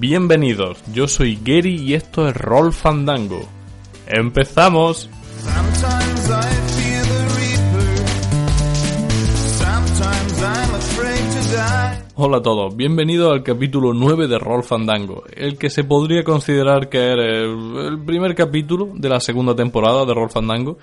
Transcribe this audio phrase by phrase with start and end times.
[0.00, 3.40] Bienvenidos, yo soy Gary y esto es Roll Fandango.
[4.06, 5.10] ¡Empezamos!
[12.14, 16.88] Hola a todos, bienvenidos al capítulo 9 de Roll Fandango, el que se podría considerar
[16.88, 20.78] que era el, el primer capítulo de la segunda temporada de Roll Fandango.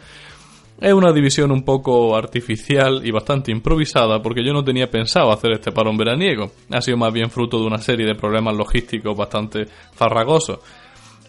[0.80, 5.54] Es una división un poco artificial y bastante improvisada porque yo no tenía pensado hacer
[5.54, 6.52] este parón veraniego.
[6.70, 10.60] Ha sido más bien fruto de una serie de problemas logísticos bastante farragosos.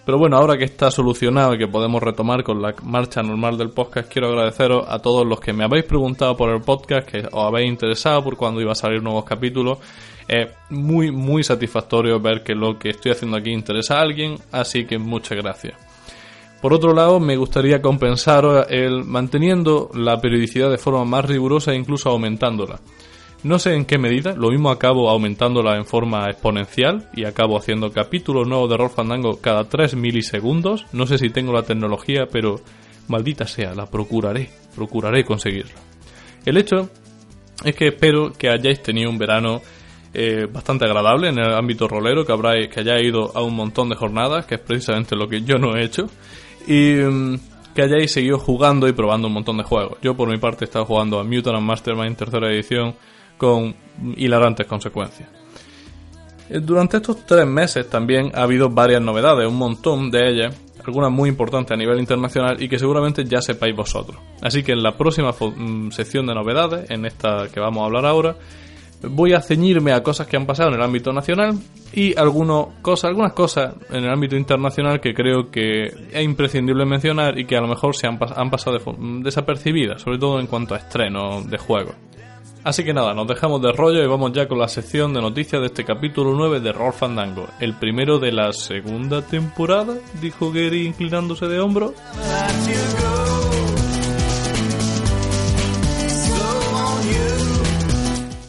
[0.04, 3.70] Pero bueno, ahora que está solucionado y que podemos retomar con la marcha normal del
[3.70, 7.44] podcast, quiero agradeceros a todos los que me habéis preguntado por el podcast, que os
[7.44, 9.78] habéis interesado por cuándo iba a salir nuevos capítulos.
[10.28, 14.86] Es muy, muy satisfactorio ver que lo que estoy haciendo aquí interesa a alguien, así
[14.86, 15.85] que muchas gracias.
[16.60, 21.76] Por otro lado, me gustaría compensaros el manteniendo la periodicidad de forma más rigurosa e
[21.76, 22.80] incluso aumentándola.
[23.42, 27.92] No sé en qué medida, lo mismo acabo aumentándola en forma exponencial y acabo haciendo
[27.92, 30.86] capítulos nuevos de Roll Fandango cada 3 milisegundos.
[30.92, 32.56] No sé si tengo la tecnología, pero
[33.08, 35.74] maldita sea, la procuraré, procuraré conseguirla.
[36.44, 36.88] El hecho
[37.64, 39.60] es que espero que hayáis tenido un verano
[40.12, 43.88] eh, bastante agradable en el ámbito rolero, que, habráis, que hayáis ido a un montón
[43.90, 46.06] de jornadas, que es precisamente lo que yo no he hecho,
[46.66, 47.38] y mm,
[47.74, 49.98] que hayáis seguido jugando y probando un montón de juegos.
[50.02, 52.94] Yo por mi parte he estado jugando a Mutant and Mastermind tercera edición
[53.36, 53.74] con
[54.16, 55.28] hilarantes consecuencias.
[56.48, 61.10] Eh, Durante estos tres meses también ha habido varias novedades, un montón de ellas, algunas
[61.10, 64.18] muy importantes a nivel internacional y que seguramente ya sepáis vosotros.
[64.40, 68.06] Así que en la próxima mm, sección de novedades, en esta que vamos a hablar
[68.06, 68.36] ahora,
[69.10, 71.54] voy a ceñirme a cosas que han pasado en el ámbito nacional
[71.92, 77.38] y algunos cosas, algunas cosas en el ámbito internacional que creo que es imprescindible mencionar
[77.38, 80.46] y que a lo mejor se han, pas- han pasado de desapercibidas, sobre todo en
[80.46, 81.94] cuanto a estrenos de juegos.
[82.64, 85.60] Así que nada, nos dejamos de rollo y vamos ya con la sección de noticias
[85.60, 90.84] de este capítulo 9 de Roll Fandango, el primero de la segunda temporada, dijo Gary
[90.84, 91.94] inclinándose de hombro.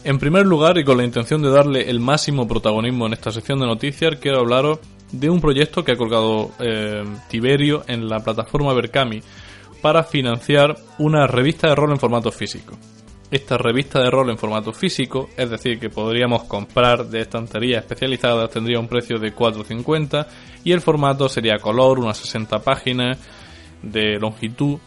[0.08, 3.60] En primer lugar, y con la intención de darle el máximo protagonismo en esta sección
[3.60, 4.78] de noticias, quiero hablaros
[5.12, 9.20] de un proyecto que ha colgado eh, Tiberio en la plataforma Berkami
[9.82, 12.78] para financiar una revista de rol en formato físico.
[13.30, 18.48] Esta revista de rol en formato físico, es decir, que podríamos comprar de estanterías especializadas,
[18.48, 20.26] tendría un precio de 4,50
[20.64, 23.18] y el formato sería color, unas 60 páginas
[23.82, 24.78] de longitud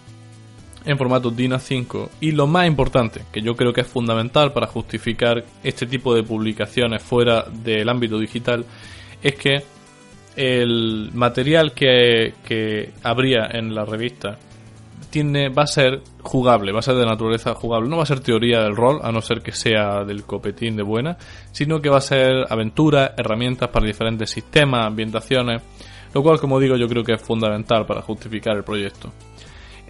[0.85, 4.67] en formato DIN A5 y lo más importante, que yo creo que es fundamental para
[4.67, 8.65] justificar este tipo de publicaciones fuera del ámbito digital,
[9.21, 9.63] es que
[10.35, 14.37] el material que, que habría en la revista
[15.09, 18.21] tiene, va a ser jugable, va a ser de naturaleza jugable, no va a ser
[18.21, 21.17] teoría del rol, a no ser que sea del copetín de buena,
[21.51, 25.61] sino que va a ser aventuras, herramientas para diferentes sistemas, ambientaciones,
[26.13, 29.11] lo cual como digo yo creo que es fundamental para justificar el proyecto.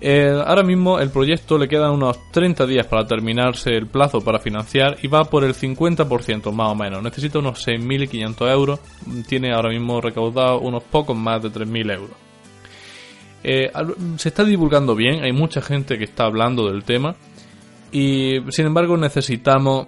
[0.04, 4.40] Eh, ahora mismo el proyecto le quedan unos 30 días para terminarse el plazo para
[4.40, 7.04] financiar y va por el 50% más o menos.
[7.04, 8.80] Necesita unos 6.500 euros.
[9.28, 12.18] Tiene ahora mismo recaudado unos pocos más de 3.000 euros.
[13.44, 13.72] Eh,
[14.18, 17.16] se está divulgando bien, hay mucha gente que está hablando del tema
[17.92, 19.88] y sin embargo necesitamos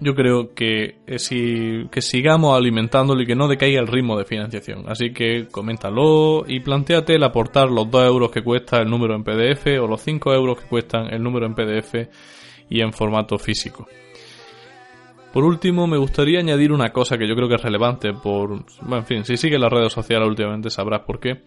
[0.00, 4.24] yo creo que, eh, si, que sigamos alimentándolo y que no decaiga el ritmo de
[4.24, 4.84] financiación.
[4.88, 9.24] Así que coméntalo y planteate el aportar los 2 euros que cuesta el número en
[9.24, 11.94] PDF o los 5 euros que cuestan el número en PDF
[12.70, 13.86] y en formato físico.
[15.32, 18.64] Por último, me gustaría añadir una cosa que yo creo que es relevante por...
[18.80, 21.42] Bueno, en fin, si sigues las redes sociales últimamente sabrás por qué.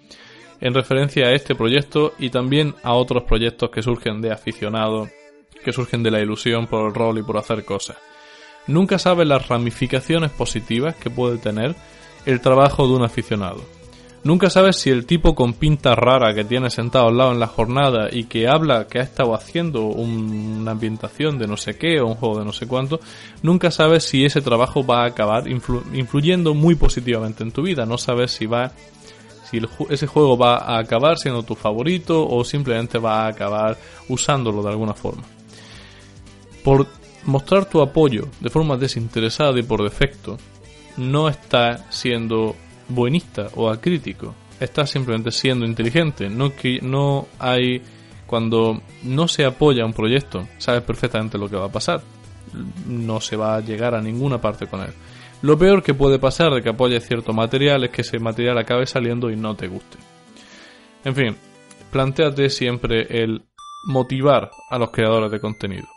[0.59, 5.09] En referencia a este proyecto y también a otros proyectos que surgen de aficionados,
[5.63, 7.97] que surgen de la ilusión por el rol y por hacer cosas.
[8.67, 11.75] Nunca sabes las ramificaciones positivas que puede tener
[12.25, 13.61] el trabajo de un aficionado.
[14.23, 17.47] Nunca sabes si el tipo con pinta rara que tiene sentado al lado en la
[17.47, 21.99] jornada y que habla que ha estado haciendo un- una ambientación de no sé qué
[21.99, 22.99] o un juego de no sé cuánto,
[23.41, 27.87] nunca sabes si ese trabajo va a acabar influ- influyendo muy positivamente en tu vida.
[27.87, 28.71] No sabes si va
[29.49, 29.59] si
[29.89, 33.75] ese juego va a acabar siendo tu favorito o simplemente va a acabar
[34.07, 35.23] usándolo de alguna forma.
[36.63, 36.85] Por
[37.25, 40.37] mostrar tu apoyo de forma desinteresada y por defecto,
[40.97, 42.55] no estás siendo
[42.87, 46.29] buenista o acrítico, estás simplemente siendo inteligente.
[46.29, 46.51] No,
[46.81, 47.81] no hay.
[48.25, 52.01] Cuando no se apoya un proyecto, sabes perfectamente lo que va a pasar.
[52.87, 54.93] No se va a llegar a ninguna parte con él.
[55.41, 58.85] Lo peor que puede pasar de que apoyes cierto material es que ese material acabe
[58.85, 59.97] saliendo y no te guste.
[61.03, 61.35] En fin,
[61.91, 63.41] planteate siempre el
[63.87, 65.87] motivar a los creadores de contenido.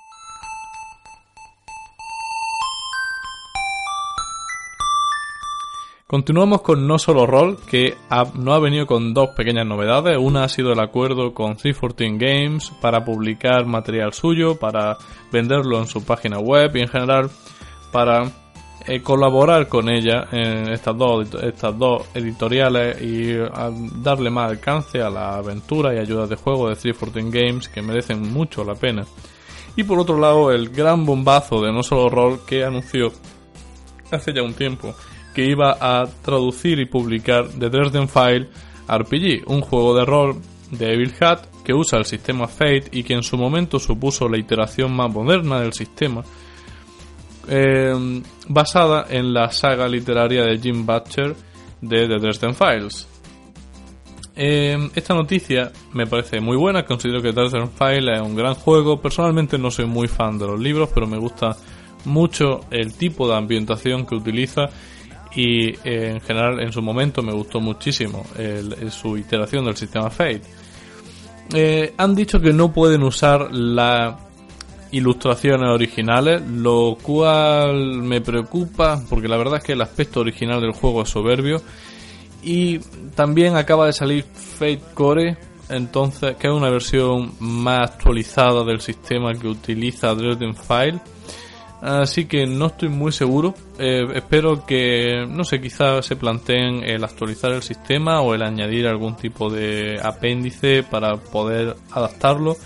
[6.15, 10.17] Continuamos con No Solo Roll, que ha, no ha venido con dos pequeñas novedades.
[10.17, 14.97] Una ha sido el acuerdo con 314 Games para publicar material suyo, para
[15.33, 17.31] venderlo en su página web y en general
[17.91, 18.31] para
[18.87, 25.03] eh, colaborar con ella en estas dos, estas dos editoriales y a darle más alcance
[25.03, 29.05] a la aventura y ayudas de juego de 314 Games que merecen mucho la pena.
[29.75, 33.11] Y por otro lado, el gran bombazo de No Solo Roll que anunció
[34.13, 34.95] hace ya un tiempo
[35.35, 38.49] que iba a traducir y publicar The Dresden File
[38.89, 40.41] RPG, un juego de rol
[40.71, 44.39] de Evil Hat que usa el sistema Fate y que en su momento supuso la
[44.39, 46.23] iteración más moderna del sistema,
[47.49, 51.35] eh, basada en la saga literaria de Jim Butcher
[51.81, 53.09] de The Dresden Files.
[54.37, 59.01] Eh, esta noticia me parece muy buena, considero que Dresden File es un gran juego,
[59.01, 61.57] personalmente no soy muy fan de los libros, pero me gusta
[62.05, 64.69] mucho el tipo de ambientación que utiliza
[65.35, 68.25] y eh, en general en su momento me gustó muchísimo
[68.91, 70.43] su iteración del sistema Fate.
[71.53, 74.15] Eh, han dicho que no pueden usar las
[74.93, 80.73] ilustraciones originales, lo cual me preocupa porque la verdad es que el aspecto original del
[80.73, 81.61] juego es soberbio
[82.43, 82.79] y
[83.15, 85.37] también acaba de salir Fate Core,
[85.69, 91.01] entonces que es una versión más actualizada del sistema que utiliza Dresden File.
[91.85, 93.53] Así que no estoy muy seguro.
[93.79, 98.87] Eh, espero que, no sé, quizás se planteen el actualizar el sistema o el añadir
[98.87, 102.57] algún tipo de apéndice para poder adaptarlo.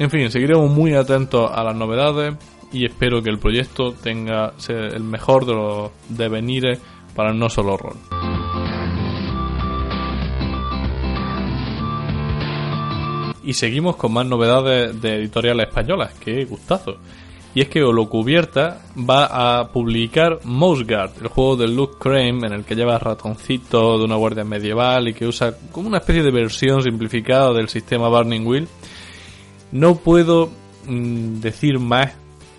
[0.00, 2.34] En fin, seguiremos muy atentos a las novedades
[2.72, 6.80] y espero que el proyecto tenga el mejor de los devenires
[7.14, 7.98] para no solo rol.
[13.44, 16.96] Y seguimos con más novedades de editoriales españolas, que gustazo.
[17.54, 22.64] Y es que Holocubierta va a publicar Mouseguard, el juego de Luke Crane, en el
[22.64, 26.82] que lleva ratoncito de una guardia medieval y que usa como una especie de versión
[26.82, 28.68] simplificada del sistema Burning Wheel.
[29.72, 30.50] No puedo
[30.86, 32.12] mm, decir más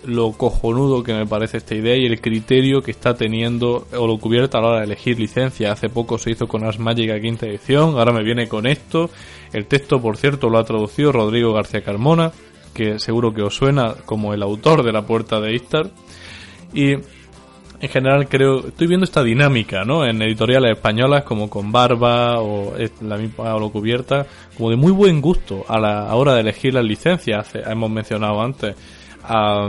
[0.04, 4.60] lo cojonudo que me parece esta idea y el criterio que está teniendo Holocubierta a
[4.60, 5.72] la hora de elegir licencia.
[5.72, 9.10] Hace poco se hizo con Ars Magica quinta edición, ahora me viene con esto.
[9.52, 12.32] El texto, por cierto, lo ha traducido Rodrigo García Carmona,
[12.72, 15.90] que seguro que os suena como el autor de La Puerta de Istar.
[16.72, 20.06] Y en general creo, estoy viendo esta dinámica, ¿no?
[20.06, 24.26] En editoriales españolas como con Barba o la misma Holocubierta,
[24.56, 27.52] como de muy buen gusto a la hora de elegir las licencias.
[27.54, 28.76] Hemos mencionado antes
[29.24, 29.68] a,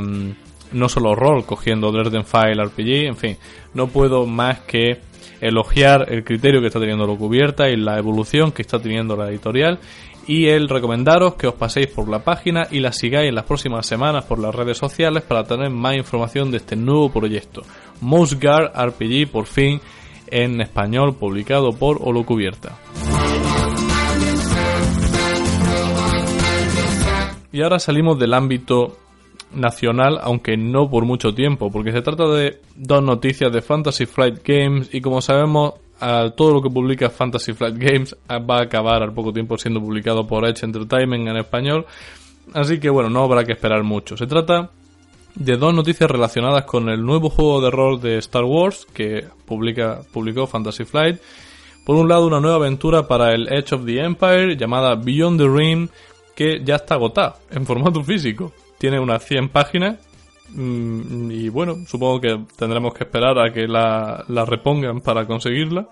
[0.71, 3.37] no solo rol cogiendo Dresden File RPG, en fin,
[3.73, 4.99] no puedo más que
[5.41, 9.29] elogiar el criterio que está teniendo lo cubierta y la evolución que está teniendo la
[9.29, 9.79] editorial
[10.27, 13.85] y el recomendaros que os paséis por la página y la sigáis en las próximas
[13.85, 17.61] semanas por las redes sociales para tener más información de este nuevo proyecto.
[18.01, 19.81] Mosgar RPG por fin
[20.27, 22.77] en español publicado por Holocubierta.
[27.51, 28.97] Y ahora salimos del ámbito
[29.53, 34.39] nacional, aunque no por mucho tiempo, porque se trata de dos noticias de Fantasy Flight
[34.43, 39.03] Games y como sabemos, a todo lo que publica Fantasy Flight Games va a acabar
[39.03, 41.85] al poco tiempo siendo publicado por Edge Entertainment en español,
[42.53, 44.17] así que bueno, no habrá que esperar mucho.
[44.17, 44.69] Se trata
[45.35, 50.01] de dos noticias relacionadas con el nuevo juego de rol de Star Wars que publica,
[50.11, 51.19] publicó Fantasy Flight.
[51.85, 55.47] Por un lado, una nueva aventura para el Edge of the Empire llamada Beyond the
[55.47, 55.89] Rim,
[56.35, 58.53] que ya está agotada en formato físico.
[58.77, 59.97] Tiene unas 100 páginas
[60.55, 65.87] y bueno, supongo que tendremos que esperar a que la, la repongan para conseguirla.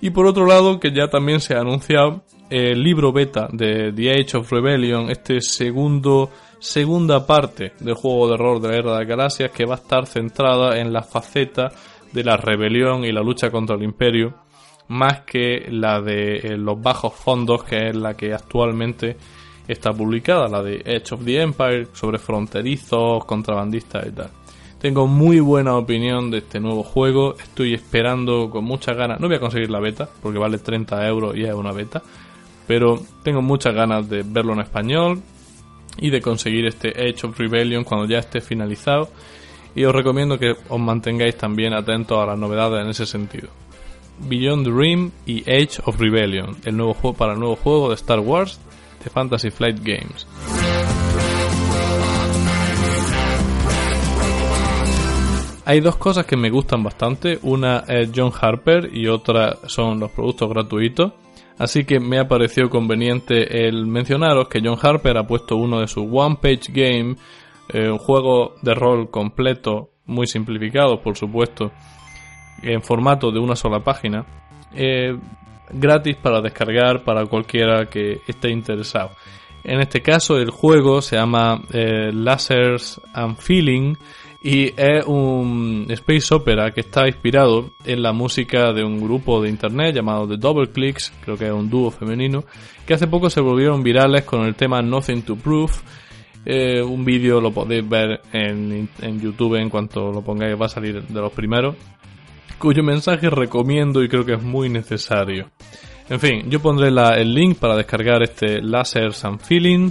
[0.00, 4.10] Y por otro lado, que ya también se ha anunciado el libro beta de The
[4.12, 6.30] Age of Rebellion, este segundo
[6.62, 9.78] segunda parte del juego de rol de la Guerra de las Galaxias que va a
[9.78, 11.72] estar centrada en la faceta
[12.12, 14.34] de la rebelión y la lucha contra el imperio
[14.86, 19.16] más que la de eh, los bajos fondos que es la que actualmente
[19.72, 24.30] está publicada, la de Edge of the Empire sobre fronterizos, contrabandistas y tal.
[24.82, 27.36] Tengo muy buena opinión de este nuevo juego.
[27.36, 29.20] Estoy esperando con muchas ganas.
[29.20, 32.02] No voy a conseguir la beta, porque vale 30 euros y es una beta.
[32.66, 35.22] Pero tengo muchas ganas de verlo en español
[35.98, 39.08] y de conseguir este Age of Rebellion cuando ya esté finalizado.
[39.76, 43.50] Y os recomiendo que os mantengáis también atentos a las novedades en ese sentido.
[44.18, 48.18] Beyond Rim y Age of Rebellion, el nuevo juego para el nuevo juego de Star
[48.18, 48.60] Wars
[49.02, 50.26] de Fantasy Flight Games.
[55.64, 60.10] Hay dos cosas que me gustan bastante, una es John Harper y otra son los
[60.10, 61.12] productos gratuitos.
[61.56, 65.86] Así que me ha parecido conveniente el mencionaros que John Harper ha puesto uno de
[65.86, 67.14] sus One Page Game,
[67.68, 71.70] eh, un juego de rol completo, muy simplificado por supuesto,
[72.62, 74.26] en formato de una sola página,
[74.74, 75.16] eh,
[75.72, 79.10] gratis para descargar para cualquiera que esté interesado.
[79.64, 83.94] En este caso el juego se llama eh, Lasers and Feeling
[84.42, 89.48] y es un space opera que está inspirado en la música de un grupo de
[89.48, 92.44] internet llamado The Double Clicks, creo que es un dúo femenino,
[92.84, 95.72] que hace poco se volvieron virales con el tema Nothing to Prove.
[96.44, 100.68] Eh, un vídeo lo podéis ver en, en YouTube en cuanto lo pongáis, va a
[100.68, 101.76] salir de los primeros,
[102.62, 105.50] cuyo mensaje recomiendo y creo que es muy necesario.
[106.08, 109.90] En fin, yo pondré el link para descargar este Lasers and Feeling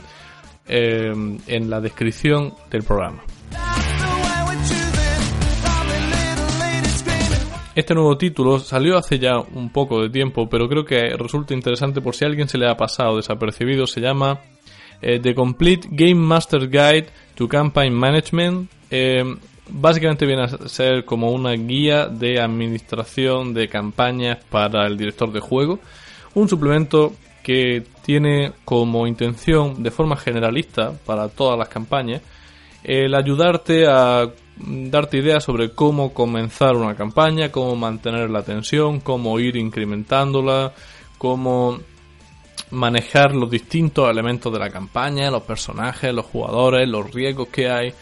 [0.70, 1.12] eh,
[1.48, 3.24] en la descripción del programa.
[7.76, 12.00] Este nuevo título salió hace ya un poco de tiempo, pero creo que resulta interesante
[12.00, 13.86] por si a alguien se le ha pasado desapercibido.
[13.86, 14.40] Se llama
[15.02, 18.72] eh, The Complete Game Master Guide to Campaign Management.
[18.90, 19.26] Eh,
[19.70, 25.40] básicamente viene a ser como una guía de administración de campañas para el director de
[25.40, 25.80] juego.
[26.34, 27.14] Un suplemento
[27.44, 32.22] que tiene como intención, de forma generalista, para todas las campañas,
[32.84, 39.00] el ayudarte a mm, darte ideas sobre cómo comenzar una campaña, cómo mantener la tensión,
[39.00, 40.74] cómo ir incrementándola,
[41.18, 41.80] cómo
[42.72, 47.94] manejar los distintos elementos de la campaña, los personajes, los jugadores, los riesgos que hay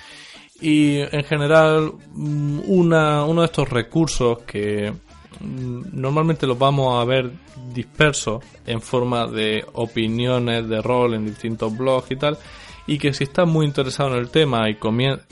[0.62, 4.94] y en general mm, una, uno de estos recursos que
[5.40, 7.32] mm, normalmente los vamos a ver
[7.74, 12.38] dispersos en forma de opiniones de rol en distintos blogs y tal
[12.88, 14.78] y que si estás muy interesado en el tema y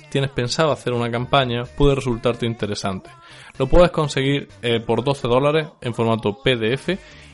[0.10, 3.10] tienes pensado hacer una campaña puede resultarte interesante.
[3.58, 6.90] Lo puedes conseguir eh, por 12 dólares en formato PDF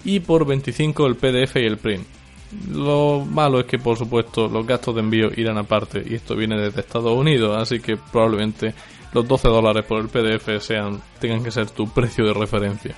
[0.06, 2.23] y por 25 el PDF y el print
[2.72, 6.58] lo malo es que, por supuesto, los gastos de envío irán aparte y esto viene
[6.58, 8.74] desde Estados Unidos, así que probablemente
[9.14, 12.96] los 12 dólares por el PDF sean, tengan que ser tu precio de referencia.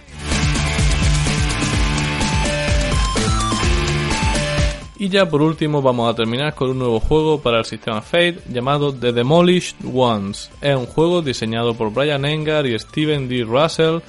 [4.98, 8.40] Y ya por último vamos a terminar con un nuevo juego para el sistema Fate
[8.50, 10.50] llamado The Demolished Ones.
[10.62, 13.44] Es un juego diseñado por Brian Engar y Steven D.
[13.44, 14.00] Russell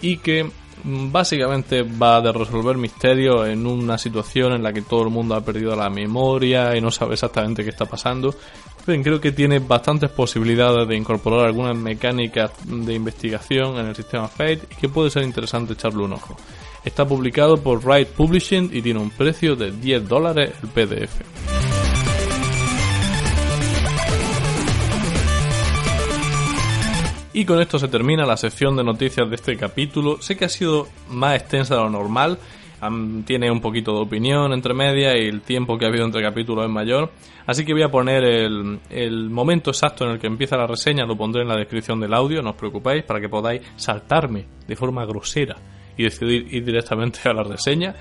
[0.00, 0.50] y que
[0.84, 5.44] básicamente va de resolver misterios en una situación en la que todo el mundo ha
[5.44, 8.34] perdido la memoria y no sabe exactamente qué está pasando.
[8.80, 13.96] En fin, creo que tiene bastantes posibilidades de incorporar algunas mecánicas de investigación en el
[13.96, 16.36] sistema Fate y que puede ser interesante echarle un ojo.
[16.84, 21.59] Está publicado por Wright Publishing y tiene un precio de 10 dólares el PDF.
[27.32, 30.20] Y con esto se termina la sección de noticias de este capítulo.
[30.20, 32.38] Sé que ha sido más extensa de lo normal.
[33.24, 36.64] tiene un poquito de opinión entre media y el tiempo que ha habido entre capítulos
[36.64, 37.12] es mayor.
[37.46, 41.06] Así que voy a poner el, el momento exacto en el que empieza la reseña,
[41.06, 44.76] lo pondré en la descripción del audio, no os preocupéis, para que podáis saltarme de
[44.76, 45.56] forma grosera
[45.96, 47.94] y decidir ir directamente a la reseña.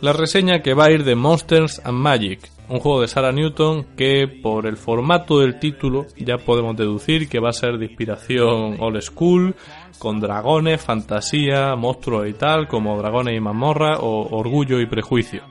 [0.00, 3.84] La reseña que va a ir de Monsters and Magic, un juego de Sarah Newton
[3.96, 8.78] que por el formato del título ya podemos deducir que va a ser de inspiración
[8.80, 9.54] old school,
[9.98, 15.42] con dragones, fantasía, monstruos y tal, como dragones y mazmorra o orgullo y prejuicio.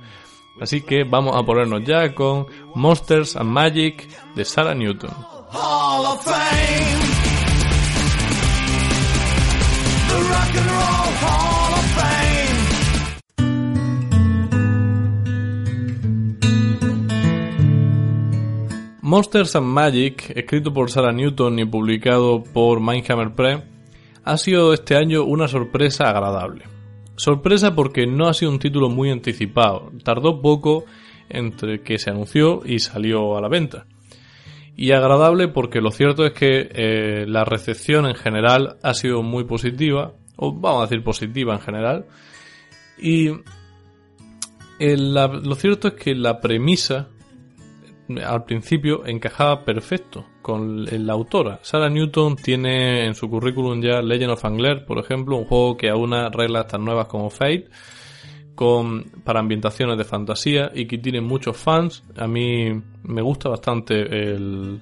[0.59, 5.11] Así que vamos a ponernos ya con Monsters and Magic de Sarah Newton.
[19.11, 23.61] Monsters and Magic, escrito por Sarah Newton y publicado por Mindhammer Press,
[24.23, 26.63] ha sido este año una sorpresa agradable.
[27.17, 30.85] Sorpresa porque no ha sido un título muy anticipado, tardó poco
[31.27, 33.85] entre que se anunció y salió a la venta.
[34.77, 39.43] Y agradable porque lo cierto es que eh, la recepción en general ha sido muy
[39.43, 42.05] positiva, o vamos a decir positiva en general,
[42.97, 43.27] y
[44.79, 47.09] la- lo cierto es que la premisa
[48.19, 51.59] al principio encajaba perfecto con la autora.
[51.61, 55.89] Sarah Newton tiene en su currículum ya Legend of Angler, por ejemplo, un juego que
[55.89, 57.69] aúna reglas tan nuevas como Fate
[58.55, 62.03] con, para ambientaciones de fantasía y que tiene muchos fans.
[62.17, 62.71] A mí
[63.03, 64.81] me gusta bastante el,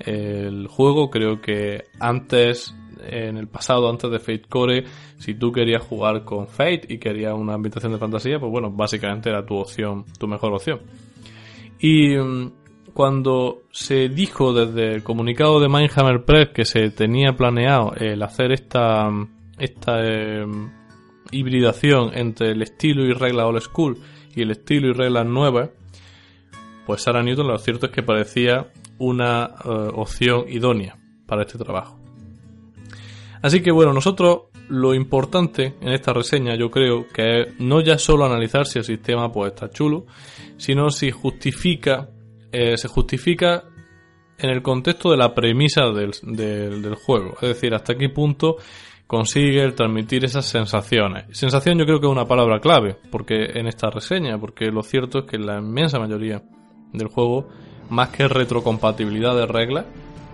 [0.00, 1.10] el juego.
[1.10, 4.84] Creo que antes, en el pasado, antes de Fate Core,
[5.18, 9.30] si tú querías jugar con Fate y querías una ambientación de fantasía, pues bueno, básicamente
[9.30, 10.80] era tu opción, tu mejor opción.
[11.78, 12.52] Y mm,
[12.92, 18.52] cuando se dijo desde el comunicado de Mindhammer Press que se tenía planeado el hacer
[18.52, 19.10] esta,
[19.58, 20.70] esta em,
[21.30, 23.98] hibridación entre el estilo y regla old school
[24.34, 25.70] y el estilo y reglas nuevas,
[26.86, 28.68] pues Sarah Newton lo cierto es que parecía
[28.98, 31.98] una eh, opción idónea para este trabajo.
[33.42, 37.98] Así que bueno, nosotros lo importante en esta reseña yo creo que es no ya
[37.98, 40.06] solo analizar si el sistema pues está chulo,
[40.58, 42.10] sino si justifica,
[42.52, 43.64] eh, se justifica
[44.38, 47.34] en el contexto de la premisa del, del, juego.
[47.42, 48.56] Es decir, hasta qué punto
[49.06, 51.26] consigue transmitir esas sensaciones.
[51.36, 55.20] Sensación yo creo que es una palabra clave porque en esta reseña, porque lo cierto
[55.20, 56.42] es que la inmensa mayoría
[56.92, 57.48] del juego,
[57.90, 59.86] más que retrocompatibilidad de reglas,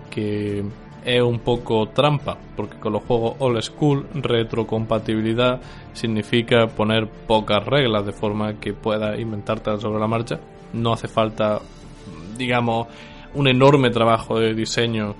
[0.09, 0.63] que
[1.07, 5.61] es un poco trampa, porque con los juegos old school retrocompatibilidad
[5.93, 10.39] significa poner pocas reglas de forma que puedas inventarte sobre la marcha.
[10.73, 11.61] No hace falta,
[12.37, 12.87] digamos,
[13.33, 15.15] un enorme trabajo de diseño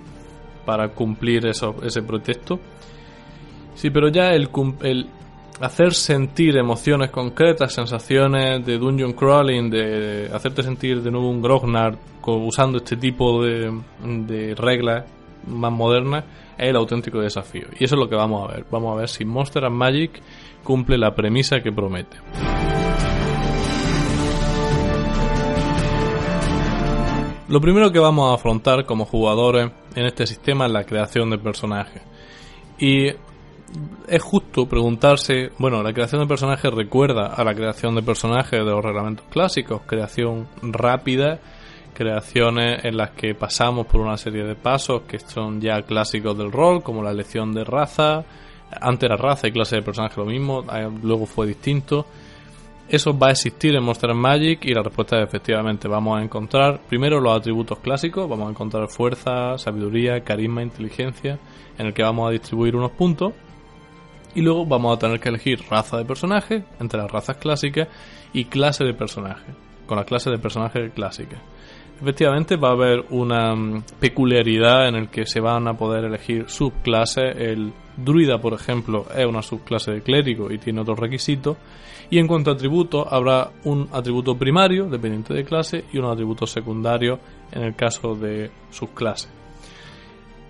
[0.65, 2.59] para cumplir eso, ese pretexto.
[3.75, 4.49] Sí, pero ya el,
[5.61, 11.97] hacer sentir emociones concretas, sensaciones de dungeon crawling, de hacerte sentir de nuevo un Grognard
[12.25, 13.71] usando este tipo de,
[14.03, 15.05] de reglas
[15.47, 16.25] más modernas
[16.57, 17.67] es el auténtico desafío.
[17.79, 18.65] Y eso es lo que vamos a ver.
[18.69, 20.21] Vamos a ver si Monster and Magic
[20.63, 22.17] cumple la premisa que promete.
[27.47, 31.37] Lo primero que vamos a afrontar como jugadores en este sistema es la creación de
[31.37, 32.01] personajes.
[32.77, 38.59] Y es justo preguntarse, bueno, la creación de personajes recuerda a la creación de personajes
[38.59, 41.39] de los reglamentos clásicos, creación rápida
[41.97, 46.51] creaciones en las que pasamos por una serie de pasos que son ya clásicos del
[46.51, 48.23] rol, como la elección de raza.
[48.79, 52.05] Antes era raza y clase de personaje lo mismo, eh, luego fue distinto.
[52.89, 56.79] Eso va a existir en Monster Magic y la respuesta es efectivamente vamos a encontrar
[56.87, 61.37] primero los atributos clásicos, vamos a encontrar fuerza, sabiduría, carisma, inteligencia,
[61.77, 63.33] en el que vamos a distribuir unos puntos
[64.35, 67.89] y luego vamos a tener que elegir raza de personaje entre las razas clásicas
[68.31, 69.51] y clase de personaje,
[69.85, 71.41] con la clase de personaje clásica.
[71.99, 76.45] Efectivamente va a haber una mm, peculiaridad en el que se van a poder elegir
[76.47, 77.35] subclases.
[77.35, 81.57] El druida, por ejemplo, es una subclase de clérigo y tiene otros requisitos.
[82.09, 86.45] Y en cuanto a atributos, habrá un atributo primario, dependiente de clase, y un atributo
[86.45, 87.19] secundario
[87.51, 89.29] en el caso de subclase.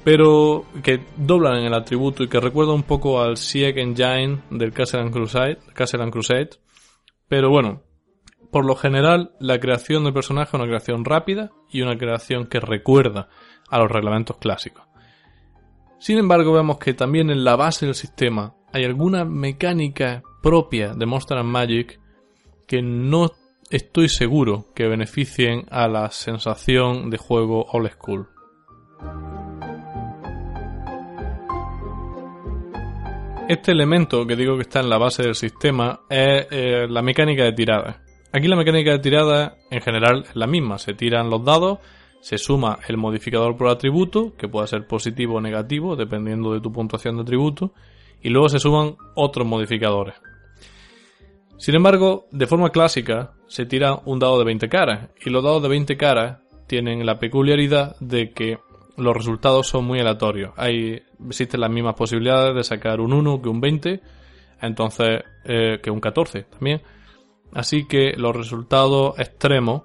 [0.03, 4.71] Pero que doblan en el atributo y que recuerda un poco al Sieg Engine del
[4.71, 6.49] Castle and Crusade, Castle and Crusade.
[7.27, 7.81] Pero bueno,
[8.51, 12.59] por lo general, la creación del personaje es una creación rápida y una creación que
[12.59, 13.29] recuerda
[13.69, 14.85] a los reglamentos clásicos.
[15.99, 21.05] Sin embargo, vemos que también en la base del sistema hay alguna mecánica propia de
[21.05, 21.99] Monster Magic
[22.67, 23.31] que no
[23.69, 28.29] estoy seguro que beneficien a la sensación de juego old school.
[33.49, 37.43] Este elemento que digo que está en la base del sistema es eh, la mecánica
[37.43, 38.03] de tirada.
[38.37, 41.79] Aquí la mecánica de tirada en general es la misma, se tiran los dados,
[42.21, 46.71] se suma el modificador por atributo, que puede ser positivo o negativo, dependiendo de tu
[46.71, 47.73] puntuación de atributo,
[48.21, 50.13] y luego se suman otros modificadores.
[51.57, 55.63] Sin embargo, de forma clásica, se tira un dado de 20 caras, y los dados
[55.63, 58.59] de 20 caras tienen la peculiaridad de que
[58.97, 60.51] los resultados son muy aleatorios.
[60.57, 63.99] Hay, existen las mismas posibilidades de sacar un 1 que un 20,
[64.61, 66.83] entonces, eh, que un 14 también.
[67.53, 69.83] Así que los resultados extremos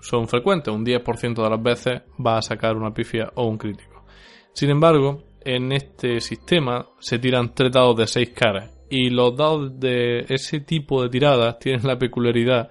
[0.00, 0.72] son frecuentes.
[0.72, 4.04] Un 10% de las veces va a sacar una pifia o un crítico.
[4.52, 8.70] Sin embargo, en este sistema se tiran tres dados de 6 caras.
[8.90, 12.70] Y los dados de ese tipo de tiradas tienen la peculiaridad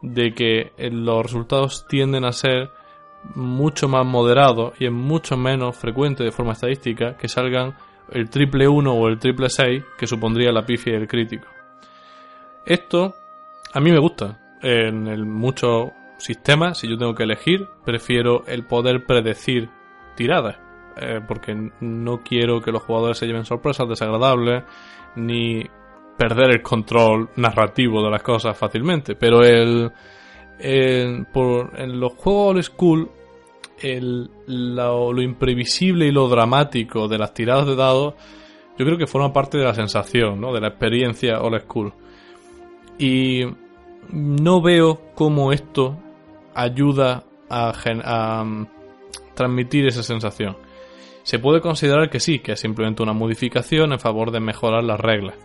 [0.00, 2.70] de que los resultados tienden a ser
[3.34, 7.76] mucho más moderados y es mucho menos frecuente de forma estadística que salgan
[8.12, 11.46] el triple 1 o el triple 6 que supondría la pifia y el crítico.
[12.64, 13.14] Esto
[13.72, 14.38] a mí me gusta.
[14.62, 19.68] En el, muchos sistemas, si yo tengo que elegir, prefiero el poder predecir
[20.16, 20.56] tiradas.
[21.00, 24.64] Eh, porque no quiero que los jugadores se lleven sorpresas desagradables,
[25.14, 25.64] ni
[26.16, 29.14] perder el control narrativo de las cosas fácilmente.
[29.14, 29.92] Pero el,
[30.58, 33.10] En, por, en los juegos old school,
[33.80, 38.14] el, lo, lo imprevisible y lo dramático de las tiradas de dados,
[38.76, 40.52] yo creo que forma parte de la sensación, ¿no?
[40.52, 41.92] De la experiencia old school.
[42.98, 43.44] Y
[44.10, 45.98] no veo cómo esto
[46.54, 48.66] ayuda a, mm,
[49.34, 50.56] transmitir esa sensación.
[51.22, 54.98] Se puede considerar que sí, que es simplemente una modificación en favor de mejorar las
[54.98, 55.36] reglas.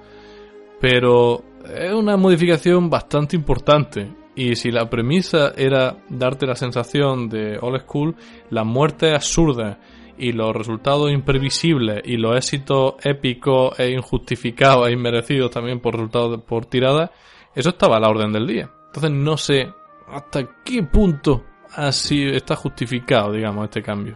[0.79, 4.09] Pero es una modificación bastante importante.
[4.35, 8.15] Y si la premisa era darte la sensación de old school,
[8.49, 9.77] las muertes absurdas
[10.17, 16.41] y los resultados imprevisibles y los éxitos épicos e injustificados e inmerecidos también por resultados
[16.41, 17.11] por tirada,
[17.55, 18.69] eso estaba a la orden del día.
[18.87, 19.73] Entonces no sé
[20.07, 21.43] hasta qué punto
[21.75, 24.15] así está justificado, digamos, este cambio.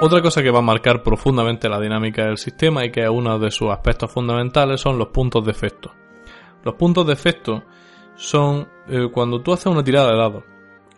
[0.00, 3.38] Otra cosa que va a marcar profundamente la dinámica del sistema y que es uno
[3.38, 5.94] de sus aspectos fundamentales son los puntos de efecto.
[6.64, 7.62] Los puntos de efecto
[8.16, 10.44] son eh, cuando tú haces una tirada de dados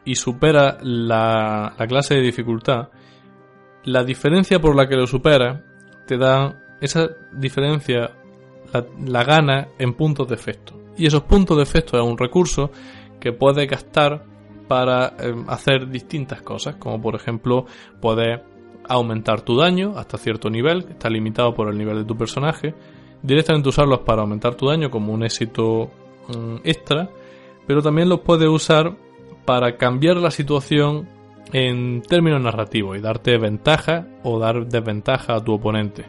[0.07, 2.89] y superas la, la clase de dificultad,
[3.85, 5.61] la diferencia por la que lo superas
[6.07, 8.13] te da esa diferencia
[9.07, 10.75] la, gana en puntos de efecto.
[10.97, 12.71] Y esos puntos de efecto es un recurso
[13.21, 14.25] que puedes gastar
[14.69, 17.67] para eh, hacer distintas cosas, como por ejemplo
[18.01, 18.45] poder
[18.89, 22.75] aumentar tu daño hasta cierto nivel, que está limitado por el nivel de tu personaje,
[23.23, 25.91] directamente usarlos para aumentar tu daño como un éxito
[26.29, 27.09] mm, extra,
[27.67, 28.95] pero también los puedes usar
[29.45, 31.09] para cambiar la situación
[31.53, 36.07] en términos narrativos y darte ventaja o dar desventaja a tu oponente.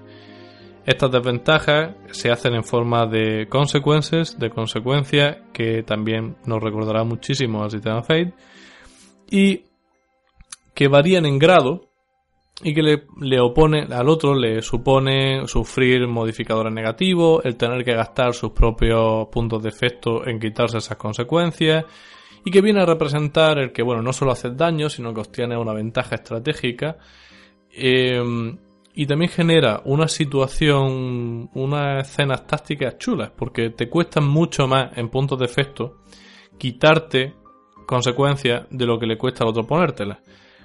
[0.85, 7.63] Estas desventajas se hacen en forma de consecuencias, de consecuencias, que también nos recordará muchísimo
[7.63, 8.33] al sistema Fate,
[9.31, 9.63] y
[10.75, 11.89] que varían en grado
[12.61, 17.95] y que le, le opone al otro le supone sufrir modificadores negativos, el tener que
[17.95, 21.83] gastar sus propios puntos de efecto en quitarse esas consecuencias
[22.45, 25.57] y que viene a representar el que bueno no solo haces daño sino que obtienes
[25.57, 26.97] una ventaja estratégica.
[27.71, 28.21] Eh,
[28.95, 35.09] y también genera una situación, unas escenas tácticas chulas porque te cuestan mucho más en
[35.09, 35.97] puntos de efecto
[36.57, 37.33] quitarte
[37.85, 40.19] consecuencias de lo que le cuesta al otro ponértelas.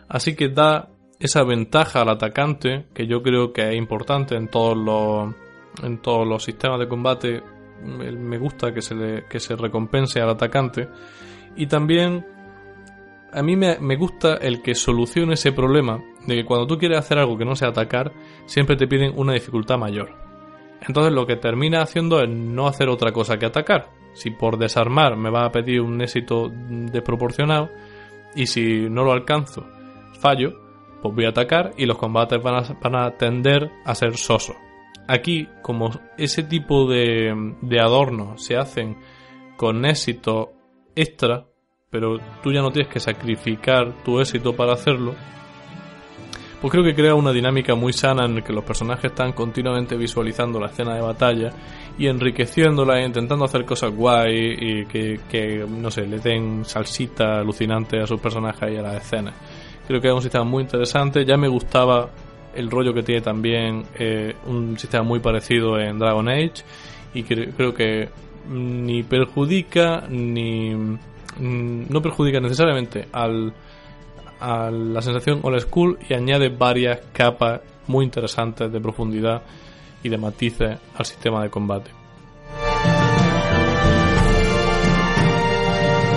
[0.09, 4.77] Así que da esa ventaja al atacante que yo creo que es importante en todos
[4.77, 5.35] los
[5.83, 7.43] en todos los sistemas de combate
[7.83, 10.89] me gusta que se le que se recompense al atacante
[11.57, 12.27] y también
[13.33, 16.99] a mí me, me gusta el que solucione ese problema de que cuando tú quieres
[16.99, 18.13] hacer algo que no sea atacar
[18.47, 20.15] siempre te piden una dificultad mayor
[20.87, 25.17] entonces lo que termina haciendo es no hacer otra cosa que atacar si por desarmar
[25.17, 27.71] me va a pedir un éxito desproporcionado
[28.35, 29.67] y si no lo alcanzo
[30.21, 34.17] fallo pues voy a atacar y los combates van a, van a tender a ser
[34.17, 34.57] sosos.
[35.09, 38.99] Aquí, como ese tipo de, de adornos se hacen
[39.57, 40.53] con éxito
[40.95, 41.47] extra,
[41.91, 45.15] pero tú ya no tienes que sacrificar tu éxito para hacerlo,
[46.61, 49.97] pues creo que crea una dinámica muy sana en la que los personajes están continuamente
[49.97, 51.51] visualizando la escena de batalla
[51.99, 57.39] y enriqueciéndola e intentando hacer cosas guay y que, que, no sé, le den salsita
[57.41, 59.35] alucinante a sus personajes y a las escenas.
[59.87, 61.25] Creo que es un sistema muy interesante.
[61.25, 62.11] Ya me gustaba
[62.55, 66.63] el rollo que tiene también eh, un sistema muy parecido en Dragon Age.
[67.15, 68.09] Y cre- creo que
[68.49, 70.75] ni perjudica ni.
[70.75, 73.53] mm, no perjudica necesariamente al,
[74.41, 79.43] a la sensación old school y añade varias capas muy interesantes de profundidad
[80.03, 81.91] y de matices al sistema de combate.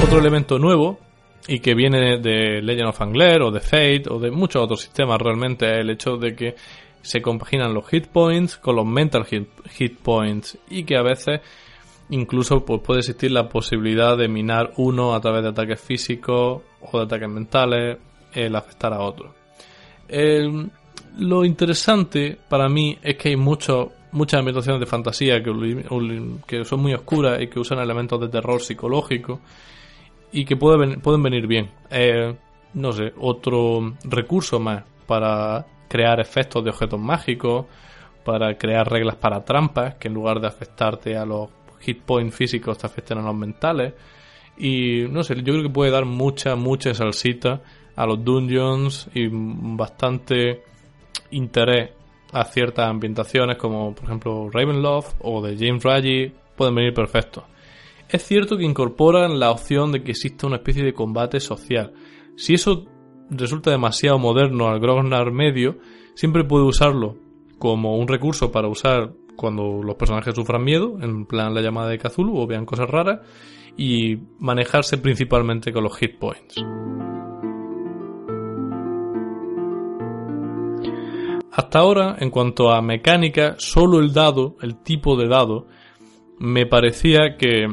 [0.04, 1.00] Otro elemento nuevo
[1.48, 5.20] y que viene de Legend of Angler o de Fate o de muchos otros sistemas
[5.20, 6.56] realmente es el hecho de que
[7.02, 11.42] se compaginan los hit points con los mental hit, hit points y que a veces
[12.10, 16.98] incluso pues, puede existir la posibilidad de minar uno a través de ataques físicos o
[16.98, 17.98] de ataques mentales
[18.34, 19.34] el afectar a otro.
[20.08, 20.70] El-
[21.18, 26.94] lo interesante para mí es que hay mucho, muchas ambientaciones de fantasía que, son muy
[26.94, 29.40] oscuras y que usan elementos de terror psicológico
[30.32, 31.70] y que puede ven- pueden venir bien.
[31.92, 32.36] Eh,
[32.74, 37.68] no sé, otro recurso más para crear efectos de objetos mágicos,
[38.26, 41.50] para crear reglas para trampas, que en lugar de afectarte a los
[41.82, 43.94] hit points físicos te afecten a los mentales.
[44.58, 47.62] Y no sé, yo creo que puede dar mucha, mucha salsita
[47.96, 50.64] a los dungeons y bastante
[51.32, 51.92] interés
[52.32, 57.44] a ciertas ambientaciones como por ejemplo Ravenloft o de James Raggi pueden venir perfectos.
[58.10, 61.94] Es cierto que incorporan la opción de que exista una especie de combate social.
[62.36, 62.86] Si eso
[63.30, 65.78] resulta demasiado moderno al Grognar medio,
[66.14, 67.18] siempre puede usarlo
[67.58, 71.98] como un recurso para usar cuando los personajes sufran miedo, en plan la llamada de
[71.98, 73.22] Cthulhu o vean cosas raras,
[73.78, 76.64] y manejarse principalmente con los hit points.
[81.56, 85.68] Hasta ahora, en cuanto a mecánica, solo el dado, el tipo de dado,
[86.40, 87.68] me parecía que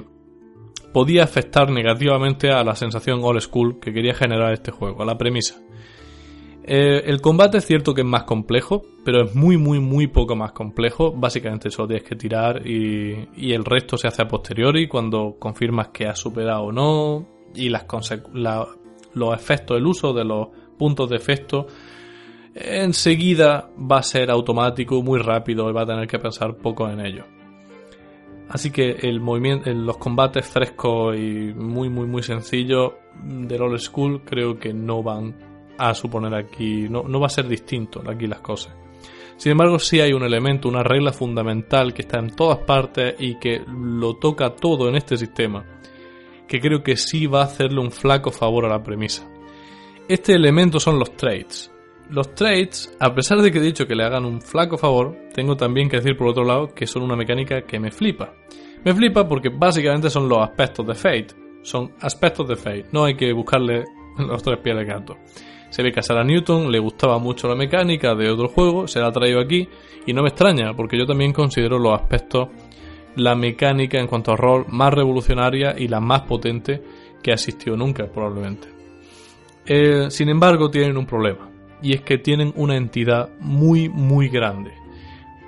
[0.93, 5.16] podía afectar negativamente a la sensación old school que quería generar este juego, a la
[5.16, 5.62] premisa.
[6.62, 10.37] Eh, el combate es cierto que es más complejo, pero es muy, muy, muy poco
[10.37, 11.12] más complejo.
[11.12, 16.07] Básicamente solo tienes que tirar y, el resto se hace a posteriori cuando confirmas que
[16.07, 17.87] has superado o no y las
[18.35, 18.66] la,
[19.14, 21.66] los efectos, el uso de los puntos de efecto
[22.55, 27.01] enseguida va a ser automático, muy rápido y va a tener que pensar poco en
[27.01, 27.25] ello.
[28.49, 34.23] Así que el movimiento, los combates frescos y muy muy muy sencillos del old school
[34.25, 35.37] creo que no van
[35.79, 38.75] a suponer aquí, no, no va a ser distinto aquí las cosas.
[39.37, 43.39] Sin embargo, sí hay un elemento, una regla fundamental que está en todas partes y
[43.39, 45.65] que lo toca todo en este sistema,
[46.47, 49.27] que creo que sí va a hacerle un flaco favor a la premisa.
[50.07, 51.73] Este elemento son los trades.
[52.11, 55.57] Los trades, a pesar de que he dicho que le hagan un flaco favor, tengo
[55.57, 58.35] también que decir por otro lado que son una mecánica que me flipa.
[58.85, 61.29] Me flipa porque básicamente son los aspectos de Fate.
[61.62, 62.87] Son aspectos de Fate.
[62.90, 63.85] No hay que buscarle
[64.18, 65.18] los tres pies de gato.
[65.70, 69.07] Se ve que a Newton le gustaba mucho la mecánica de otro juego, se la
[69.07, 69.68] ha traído aquí
[70.05, 72.49] y no me extraña porque yo también considero los aspectos,
[73.14, 76.83] la mecánica en cuanto a rol más revolucionaria y la más potente
[77.23, 78.66] que ha existido nunca probablemente.
[79.64, 81.51] Eh, sin embargo tienen un problema
[81.83, 84.73] y es que tienen una entidad muy muy grande.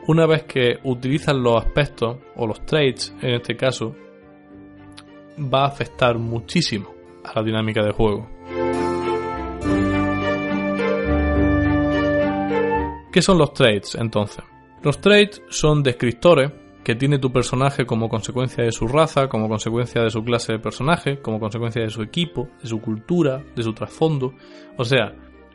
[0.07, 3.95] Una vez que utilizan los aspectos o los traits en este caso,
[5.39, 6.93] va a afectar muchísimo
[7.25, 8.29] a la dinámica de juego.
[13.13, 14.43] ¿Qué son los traits entonces?
[14.83, 16.51] Los traits son descriptores
[16.83, 20.59] que tiene tu personaje como consecuencia de su raza, como consecuencia de su clase de
[20.59, 24.35] personaje, como consecuencia de su equipo, de su cultura, de su trasfondo.
[24.77, 25.15] O sea,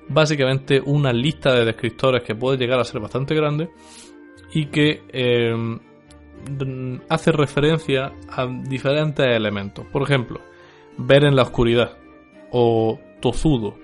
[0.09, 3.69] básicamente una lista de descriptores que puede llegar a ser bastante grande
[4.53, 5.53] y que eh,
[7.09, 9.85] hace referencia a diferentes elementos.
[9.91, 10.41] Por ejemplo,
[10.97, 11.97] ver en la oscuridad,
[12.51, 13.75] o tozudo,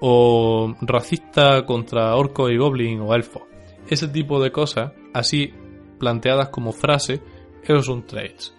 [0.00, 3.46] o racista contra orco y goblin o elfo.
[3.88, 5.52] Ese tipo de cosas, así
[5.98, 7.20] planteadas como frase,
[7.62, 8.56] esos son traits.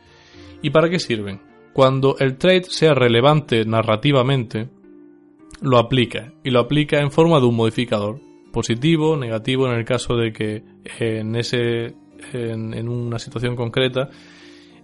[0.61, 1.41] ¿Y para qué sirven?
[1.73, 4.69] Cuando el trait sea relevante narrativamente,
[5.63, 8.19] lo aplica y lo aplica en forma de un modificador
[8.51, 10.63] positivo, negativo en el caso de que
[10.99, 11.95] en ese
[12.33, 14.09] en, una situación concreta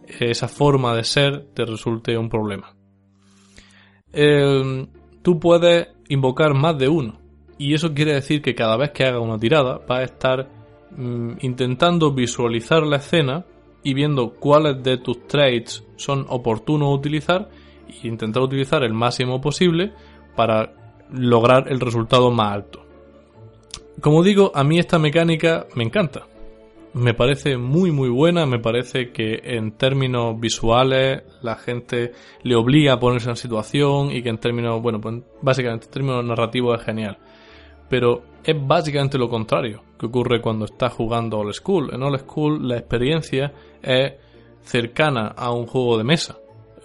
[0.08, 2.74] esa forma de ser te resulte un problema.
[4.12, 4.88] Eh,
[5.22, 7.20] tú puedes invocar más de uno
[7.58, 10.50] y eso quiere decir que cada vez que haga una tirada va a estar
[10.96, 13.46] mm, intentando visualizar la escena
[13.84, 17.50] y viendo cuáles de tus traits son oportunos utilizar
[17.88, 19.92] e intentar utilizar el máximo posible
[20.40, 20.72] para
[21.12, 22.86] lograr el resultado más alto.
[24.00, 26.28] Como digo, a mí esta mecánica me encanta.
[26.94, 32.94] Me parece muy muy buena, me parece que en términos visuales la gente le obliga
[32.94, 36.86] a ponerse en situación y que en términos, bueno, pues básicamente en términos narrativos es
[36.86, 37.18] genial.
[37.90, 41.94] Pero es básicamente lo contrario que ocurre cuando estás jugando Old School.
[41.94, 44.14] En Old School la experiencia es
[44.62, 46.38] cercana a un juego de mesa.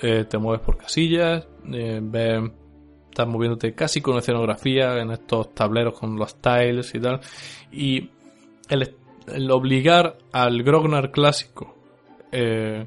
[0.02, 2.50] Eh, te mueves por casillas, eh, ves
[3.14, 7.20] estás moviéndote casi con escenografía en estos tableros con los tiles y tal.
[7.70, 8.11] Y
[8.68, 11.77] el, obligar al Grognar clásico
[12.33, 12.87] eh,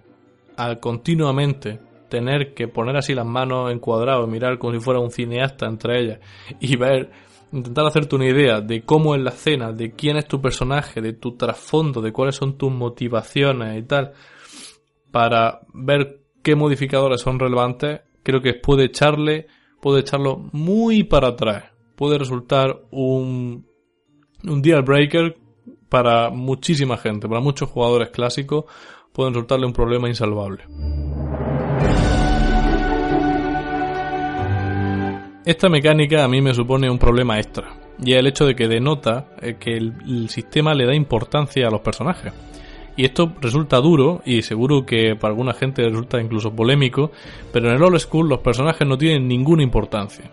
[0.58, 5.66] a continuamente tener que poner así las manos encuadradas, mirar como si fuera un cineasta
[5.66, 6.20] entre ellas
[6.60, 7.10] y ver,
[7.54, 11.13] intentar hacerte una idea de cómo es la escena, de quién es tu personaje, de
[11.13, 14.12] tu trasfondo, de cuáles son tus motivaciones y tal,
[15.12, 19.48] para ver qué modificadores son relevantes, creo que puede echarle
[19.82, 21.66] puede echarlo muy para atrás.
[21.96, 23.66] Puede resultar un,
[24.44, 25.38] un deal breaker
[25.90, 28.66] para muchísima gente, para muchos jugadores clásicos,
[29.13, 30.63] puede resultarle un problema insalvable.
[35.46, 37.70] Esta mecánica a mí me supone un problema extra,
[38.04, 41.72] y es el hecho de que denota eh, que el sistema le da importancia a
[41.72, 42.34] los personajes.
[42.98, 47.12] Y esto resulta duro y seguro que para alguna gente resulta incluso polémico,
[47.54, 50.32] pero en el old school los personajes no tienen ninguna importancia.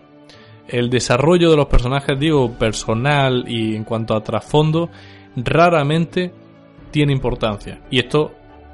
[0.67, 4.89] El desarrollo de los personajes, digo, personal y en cuanto a trasfondo,
[5.35, 6.33] raramente
[6.89, 7.81] tiene importancia.
[7.91, 8.31] Y esto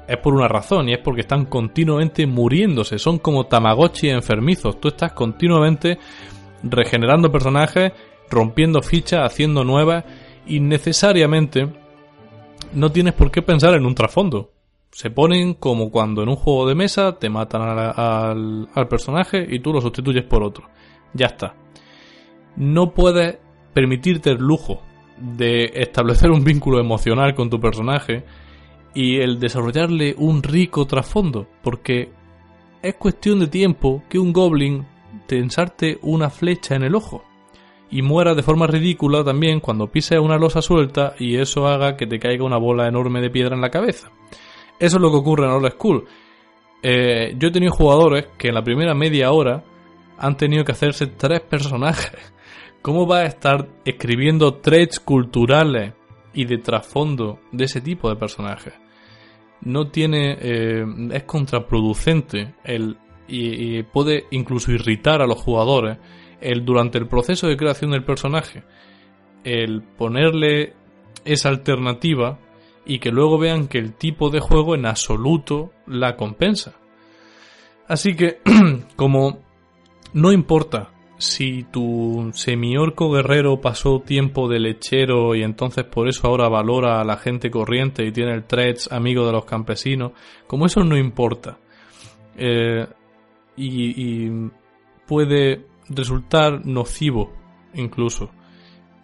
[0.08, 2.98] es por una razón, y es porque están continuamente muriéndose.
[2.98, 4.80] Son como Tamagotchi enfermizos.
[4.80, 5.98] Tú estás continuamente
[6.62, 7.92] regenerando personajes,
[8.30, 10.04] rompiendo fichas, haciendo nuevas,
[10.46, 11.68] y necesariamente
[12.72, 14.52] no tienes por qué pensar en un trasfondo.
[14.90, 19.60] Se ponen como cuando en un juego de mesa te matan al, al personaje y
[19.60, 20.68] tú lo sustituyes por otro.
[21.14, 21.54] Ya está.
[22.56, 23.38] No puedes
[23.72, 24.82] permitirte el lujo
[25.18, 28.24] de establecer un vínculo emocional con tu personaje
[28.94, 32.10] y el desarrollarle un rico trasfondo, porque
[32.82, 34.86] es cuestión de tiempo que un goblin
[35.26, 37.24] te ensarte una flecha en el ojo
[37.92, 42.06] y muera de forma ridícula también cuando pises una losa suelta y eso haga que
[42.06, 44.10] te caiga una bola enorme de piedra en la cabeza.
[44.78, 46.06] Eso es lo que ocurre en Old School.
[46.82, 49.62] Eh, yo he tenido jugadores que en la primera media hora
[50.16, 52.32] han tenido que hacerse tres personajes.
[52.80, 55.92] ¿Cómo vas a estar escribiendo traits culturales
[56.32, 58.72] y de trasfondo de ese tipo de personajes?
[59.60, 60.38] No tiene.
[60.40, 62.54] eh, es contraproducente
[63.28, 65.98] y puede incluso irritar a los jugadores
[66.42, 68.62] el durante el proceso de creación del personaje
[69.44, 70.74] el ponerle
[71.24, 72.38] esa alternativa
[72.84, 76.74] y que luego vean que el tipo de juego en absoluto la compensa.
[77.86, 78.38] Así que,
[78.96, 79.40] como
[80.14, 86.48] no importa si tu semiorco guerrero pasó tiempo de lechero y entonces por eso ahora
[86.48, 90.12] valora a la gente corriente y tiene el threads amigo de los campesinos,
[90.46, 91.58] como eso no importa.
[92.36, 92.86] eh,
[93.54, 94.50] y, y
[95.06, 97.32] puede resultar nocivo
[97.74, 98.30] incluso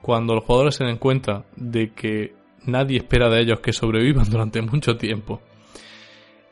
[0.02, 4.62] cuando los jugadores se den cuenta de que nadie espera de ellos que sobrevivan durante
[4.62, 5.40] mucho tiempo.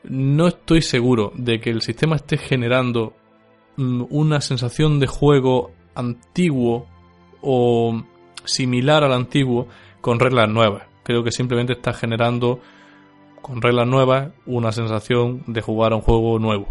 [0.03, 3.13] No estoy seguro de que el sistema esté generando
[3.77, 6.87] mm, una sensación de juego antiguo
[7.41, 8.03] o
[8.45, 9.67] similar al antiguo
[10.01, 10.83] con reglas nuevas.
[11.03, 12.59] Creo que simplemente está generando
[13.41, 16.67] con reglas nuevas una sensación de jugar a un juego nuevo.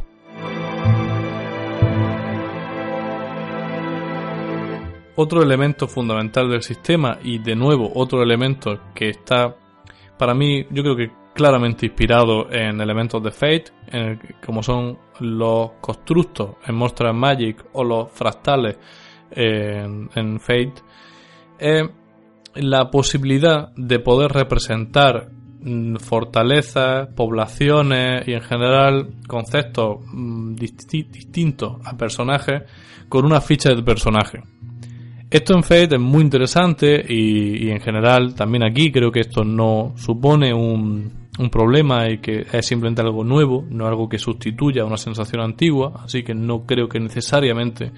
[5.17, 9.57] Otro elemento fundamental del sistema y de nuevo otro elemento que está
[10.19, 14.99] para mí yo creo que claramente inspirado en elementos de Fate, en el como son
[15.21, 18.79] los constructos en Monster Magic o los fractales
[19.31, 20.75] en, Fate,
[21.59, 21.85] es
[22.55, 25.29] la posibilidad de poder representar
[25.61, 32.63] mm, fortalezas, poblaciones y en general conceptos mm, disti- distintos a personajes
[33.11, 34.43] con una ficha de personaje.
[35.29, 39.45] Esto en Fate es muy interesante y, y en general también aquí creo que esto
[39.45, 44.85] no supone un, un problema y que es simplemente algo nuevo, no algo que sustituya
[44.85, 47.93] una sensación antigua, así que no creo que necesariamente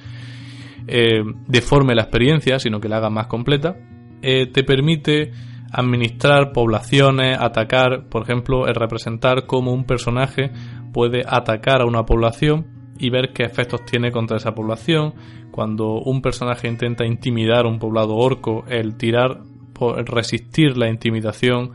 [0.86, 3.76] eh, deforme la experiencia, sino que la haga más completa.
[4.22, 5.32] Eh, te permite
[5.70, 10.50] administrar poblaciones, atacar, por ejemplo, el representar cómo un personaje
[10.92, 15.14] puede atacar a una población y ver qué efectos tiene contra esa población.
[15.50, 19.40] Cuando un personaje intenta intimidar a un poblado orco, el tirar,
[19.72, 21.72] por resistir la intimidación,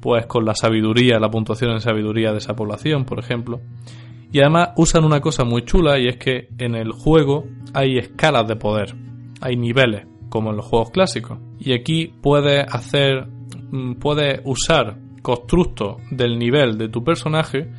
[0.00, 3.60] pues con la sabiduría, la puntuación en sabiduría de esa población, por ejemplo.
[4.32, 7.44] Y además usan una cosa muy chula y es que en el juego
[7.74, 8.94] hay escalas de poder,
[9.40, 11.38] hay niveles, como en los juegos clásicos.
[11.58, 13.28] Y aquí puedes hacer,
[13.70, 17.70] mm, puedes usar constructos del nivel de tu personaje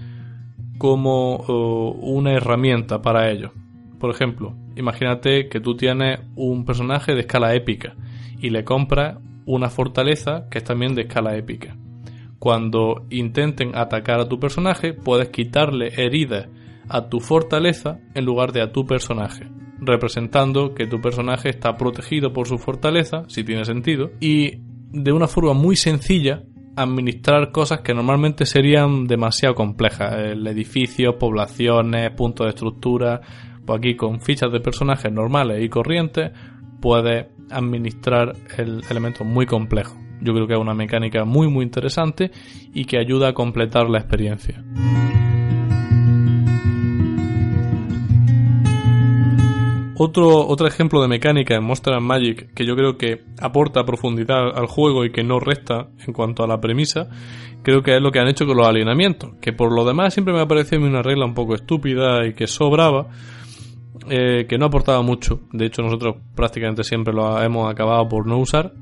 [0.84, 3.54] como uh, una herramienta para ello.
[4.02, 7.96] Por ejemplo, imagínate que tú tienes un personaje de escala épica
[8.42, 11.78] y le compras una fortaleza que es también de escala épica.
[12.38, 16.50] Cuando intenten atacar a tu personaje, puedes quitarle heridas
[16.90, 19.48] a tu fortaleza en lugar de a tu personaje,
[19.80, 24.58] representando que tu personaje está protegido por su fortaleza, si tiene sentido, y
[24.92, 26.44] de una forma muy sencilla
[26.76, 33.22] administrar cosas que normalmente serían demasiado complejas, el edificio, poblaciones, puntos de estructura,
[33.66, 36.32] pues aquí con fichas de personajes normales y corrientes
[36.82, 39.98] puedes administrar el elemento muy complejo.
[40.22, 42.32] Yo creo que es una mecánica muy muy interesante
[42.74, 44.64] y que ayuda a completar la experiencia.
[49.96, 54.58] Otro, otro ejemplo de mecánica en Monster and Magic que yo creo que aporta profundidad
[54.58, 57.10] al juego y que no resta en cuanto a la premisa,
[57.62, 60.34] creo que es lo que han hecho con los alineamientos, que por lo demás siempre
[60.34, 63.08] me ha parecido una regla un poco estúpida y que sobraba,
[64.10, 68.40] eh, que no aportaba mucho, de hecho nosotros prácticamente siempre lo hemos acabado por no
[68.40, 68.74] usar,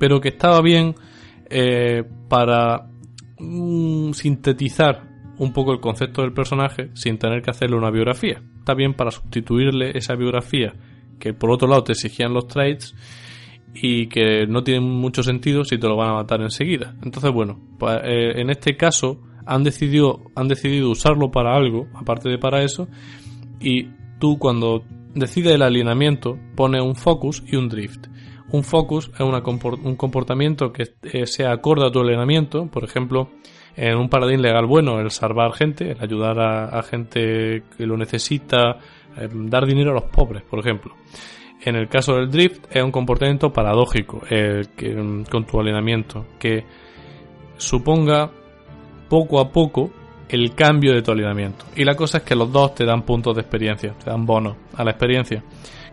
[0.00, 0.94] pero que estaba bien
[1.50, 2.86] eh, para
[3.38, 8.42] mm, sintetizar un poco el concepto del personaje sin tener que hacerle una biografía.
[8.58, 10.74] Está bien para sustituirle esa biografía
[11.18, 12.94] que por otro lado te exigían los traits
[13.74, 16.94] y que no tienen mucho sentido si te lo van a matar enseguida.
[17.02, 17.60] Entonces, bueno,
[18.04, 22.88] eh, en este caso han decidido, han decidido usarlo para algo, aparte de para eso,
[23.60, 28.06] y tú cuando decides el alineamiento pones un focus y un drift.
[28.50, 32.68] Un focus es una un comportamiento que eh, sea acorde a tu alineamiento.
[32.68, 33.30] Por ejemplo,
[33.76, 38.78] en un paladín legal bueno, el salvar gente, el ayudar a, gente que lo necesita,
[39.16, 40.94] eh, dar dinero a los pobres, por ejemplo.
[41.62, 46.26] En el caso del drift es un comportamiento paradójico eh, que, mm, con tu alineamiento
[46.38, 46.64] que
[47.56, 48.30] suponga
[49.08, 49.90] poco a poco
[50.28, 51.66] el cambio de tu alineamiento.
[51.76, 54.56] Y la cosa es que los dos te dan puntos de experiencia, te dan bonos
[54.74, 55.42] a la experiencia.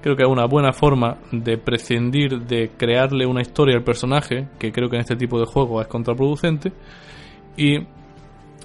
[0.01, 4.71] Creo que es una buena forma de prescindir de crearle una historia al personaje, que
[4.71, 6.71] creo que en este tipo de juegos es contraproducente,
[7.57, 7.79] y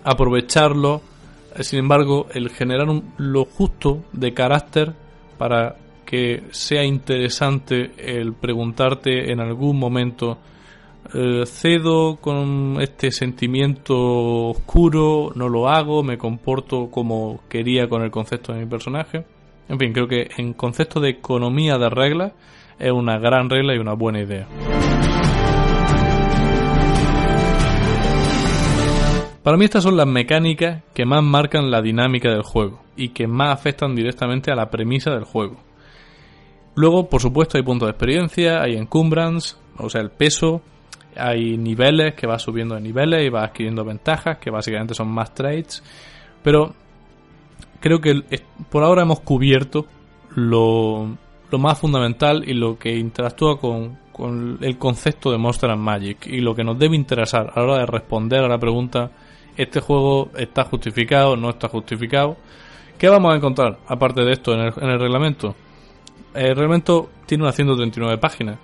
[0.04, 1.00] aprovecharlo,
[1.56, 4.92] eh, sin embargo, el generar un- lo justo de carácter
[5.38, 10.38] para que sea interesante el preguntarte en algún momento
[11.14, 13.94] eh, cedo con este sentimiento
[14.48, 19.24] oscuro, no lo hago, me comporto como quería con el concepto de mi personaje.
[19.68, 22.32] En fin, creo que en concepto de economía de reglas
[22.80, 24.48] es una gran regla y una buena idea.
[29.46, 33.28] Para mí estas son las mecánicas que más marcan la dinámica del juego y que
[33.28, 35.58] más afectan directamente a la premisa del juego.
[36.74, 40.62] Luego, por supuesto, hay puntos de experiencia, hay encumbrance, o sea, el peso,
[41.14, 45.32] hay niveles que vas subiendo de niveles y vas adquiriendo ventajas, que básicamente son más
[45.32, 45.80] trades,
[46.42, 46.74] pero
[47.78, 48.20] creo que
[48.68, 49.86] por ahora hemos cubierto
[50.34, 51.16] lo,
[51.52, 53.96] más fundamental y lo que interactúa con,
[54.60, 57.86] el concepto de Monster Magic y lo que nos debe interesar a la hora de
[57.86, 59.12] responder a la pregunta
[59.56, 62.36] este juego está justificado, no está justificado.
[62.98, 65.54] ¿Qué vamos a encontrar aparte de esto en el, en el reglamento?
[66.34, 68.58] El reglamento tiene unas 139 páginas.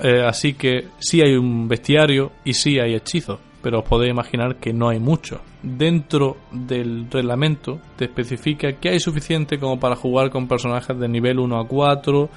[0.00, 4.56] Eh, así que sí hay un bestiario y sí hay hechizos, pero os podéis imaginar
[4.56, 5.40] que no hay mucho.
[5.62, 11.40] Dentro del reglamento te especifica que hay suficiente como para jugar con personajes de nivel
[11.40, 12.30] 1 a 4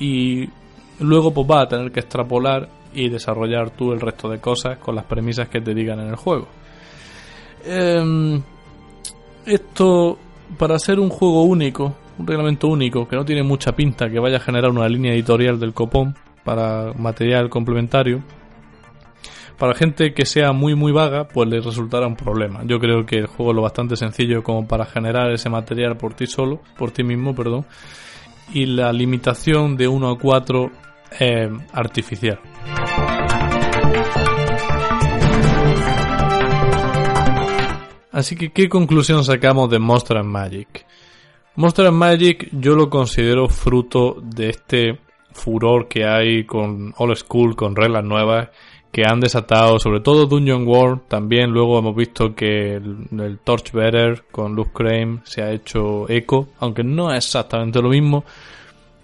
[0.00, 0.48] y
[1.00, 4.94] luego pues vas a tener que extrapolar y desarrollar tú el resto de cosas con
[4.94, 6.48] las premisas que te digan en el juego.
[7.70, 8.40] Em,
[9.44, 10.18] esto,
[10.56, 14.38] para ser un juego único, un reglamento único, que no tiene mucha pinta que vaya
[14.38, 16.14] a generar una línea editorial del copón
[16.44, 18.22] para material complementario,
[19.58, 22.62] para gente que sea muy muy vaga, pues le resultará un problema.
[22.64, 26.14] Yo creo que el juego es lo bastante sencillo como para generar ese material por
[26.14, 27.66] ti solo, por ti mismo, perdón.
[28.54, 30.70] Y la limitación de 1 a 4
[31.18, 32.38] es artificial.
[38.18, 40.84] Así que, ¿qué conclusión sacamos de Monster and Magic?
[41.54, 44.98] Monster and Magic yo lo considero fruto de este
[45.30, 48.48] furor que hay con Old School, con reglas nuevas
[48.90, 51.02] que han desatado, sobre todo Dungeon World.
[51.06, 56.48] También luego hemos visto que el, el Torchbearer con Luke Crane se ha hecho eco,
[56.58, 58.24] aunque no es exactamente lo mismo,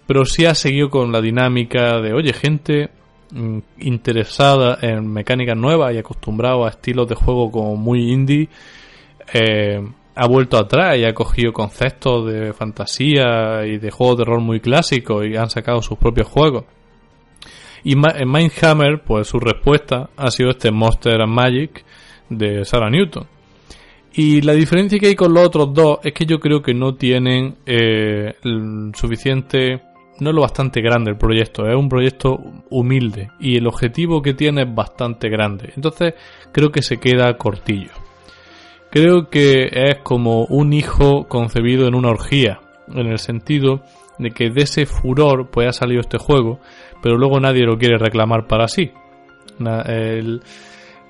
[0.08, 2.90] pero sí ha seguido con la dinámica de, oye, gente
[3.30, 8.48] mm, interesada en mecánicas nuevas y acostumbrado a estilos de juego como muy indie
[9.32, 9.80] eh,
[10.14, 14.60] ha vuelto atrás y ha cogido conceptos de fantasía y de juegos de rol muy
[14.60, 16.64] clásicos y han sacado sus propios juegos.
[17.82, 21.84] Y en Mindhammer, pues su respuesta ha sido este Monster Magic
[22.30, 23.26] de Sarah Newton.
[24.14, 26.94] Y la diferencia que hay con los otros dos es que yo creo que no
[26.94, 28.34] tienen eh,
[28.94, 29.82] suficiente,
[30.20, 32.38] no es lo bastante grande el proyecto, es un proyecto
[32.70, 35.72] humilde y el objetivo que tiene es bastante grande.
[35.76, 36.14] Entonces
[36.52, 38.03] creo que se queda cortillo.
[38.94, 43.80] Creo que es como un hijo concebido en una orgía, en el sentido
[44.20, 46.60] de que de ese furor pues ha salido este juego,
[47.02, 48.92] pero luego nadie lo quiere reclamar para sí.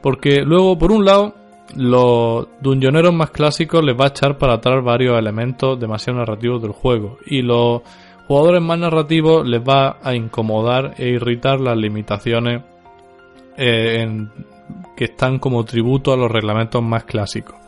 [0.01, 1.35] Porque luego, por un lado,
[1.77, 6.73] los dungeoneros más clásicos les va a echar para atrás varios elementos demasiado narrativos del
[6.73, 7.83] juego, y los
[8.27, 12.63] jugadores más narrativos les va a incomodar e irritar las limitaciones
[13.59, 14.27] eh,
[14.97, 17.64] que están como tributo a los reglamentos más clásicos.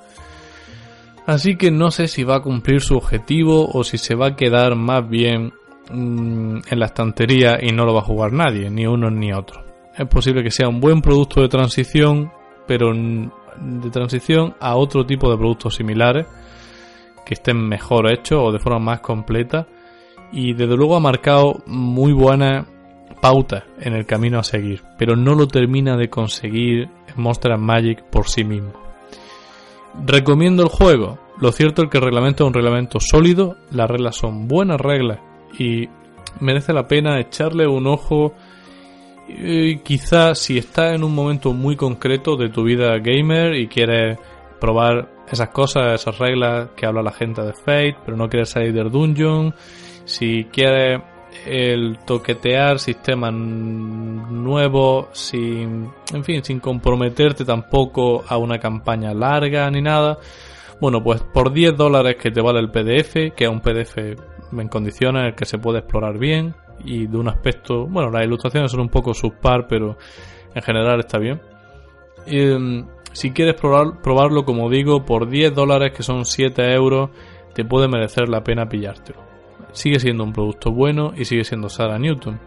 [1.27, 4.37] Así que no sé si va a cumplir su objetivo o si se va a
[4.37, 5.53] quedar más bien
[5.91, 9.65] mm, en la estantería y no lo va a jugar nadie, ni uno ni otro.
[9.97, 12.31] Es posible que sea un buen producto de transición,
[12.67, 16.27] pero de transición a otro tipo de productos similares
[17.25, 19.67] que estén mejor hechos o de forma más completa
[20.31, 22.67] y desde luego ha marcado muy buenas
[23.21, 28.29] pautas en el camino a seguir, pero no lo termina de conseguir Monster Magic por
[28.29, 28.86] sí mismo.
[30.05, 31.19] Recomiendo el juego.
[31.41, 35.19] Lo cierto es que el reglamento es un reglamento sólido, las reglas son buenas reglas
[35.59, 35.89] y
[36.41, 38.33] merece la pena echarle un ojo.
[39.29, 44.19] Y quizás si estás en un momento muy concreto de tu vida gamer y quieres
[44.61, 48.73] probar esas cosas, esas reglas que habla la gente de Fate, pero no quieres salir
[48.73, 49.55] del dungeon,
[50.05, 51.01] si quieres
[51.45, 59.83] el toquetear sistemas nuevos sin, en fin, sin comprometerte tampoco a una campaña larga ni
[59.83, 60.19] nada.
[60.81, 64.69] Bueno, pues por 10 dólares que te vale el PDF, que es un PDF en
[64.69, 68.71] condiciones en el que se puede explorar bien y de un aspecto, bueno, las ilustraciones
[68.71, 69.97] son un poco subpar, pero
[70.55, 71.41] en general está bien.
[72.27, 72.83] Mm,
[73.13, 77.11] si quieres probar, probarlo, como digo, por 10 dólares, que son 7 euros,
[77.55, 79.36] te puede merecer la pena pillártelo.
[79.77, 82.41] Sigue siendo un producto bueno y sigue siendo Sarah Newton.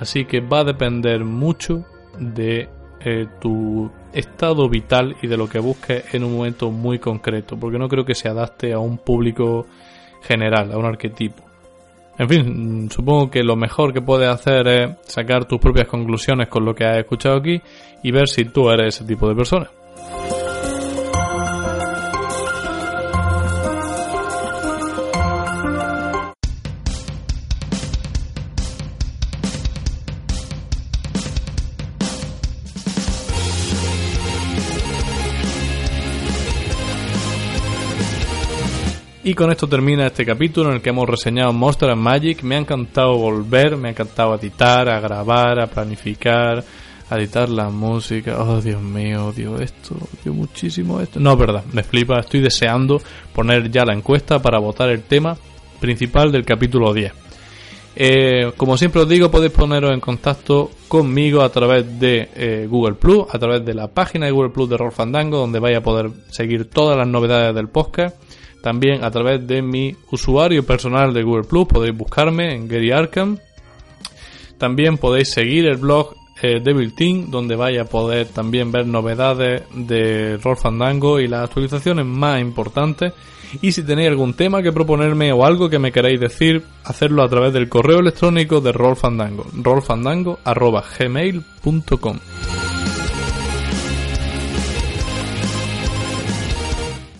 [0.00, 1.84] Así que va a depender mucho
[2.18, 2.68] de
[3.00, 7.78] eh, tu estado vital y de lo que busques en un momento muy concreto, porque
[7.78, 9.66] no creo que se adapte a un público
[10.22, 11.42] general, a un arquetipo.
[12.18, 16.64] En fin, supongo que lo mejor que puedes hacer es sacar tus propias conclusiones con
[16.64, 17.60] lo que has escuchado aquí
[18.02, 19.70] y ver si tú eres ese tipo de persona.
[39.24, 42.42] Y con esto termina este capítulo en el que hemos reseñado Monster and Magic.
[42.42, 46.64] Me ha encantado volver, me ha encantado editar, a grabar, a planificar,
[47.08, 48.42] a editar la música.
[48.42, 51.20] Oh, Dios mío, odio esto, odio muchísimo esto.
[51.20, 53.00] No, es verdad, me flipa, estoy deseando
[53.32, 55.36] poner ya la encuesta para votar el tema
[55.78, 57.12] principal del capítulo 10.
[57.94, 62.94] Eh, como siempre os digo, podéis poneros en contacto conmigo a través de eh, Google
[62.94, 65.80] Plus, a través de la página de Google Plus de Roll Fandango, donde vais a
[65.80, 68.16] poder seguir todas las novedades del podcast
[68.62, 73.36] también a través de mi usuario personal de Google Plus podéis buscarme en Gary Arkham.
[74.56, 79.64] También podéis seguir el blog eh, Devil Team, donde vais a poder también ver novedades
[79.74, 83.12] de Roll Fandango y las actualizaciones más importantes.
[83.60, 87.28] Y si tenéis algún tema que proponerme o algo que me queráis decir, hacerlo a
[87.28, 92.18] través del correo electrónico de Roll Fandango, rollfandango.gmail.com.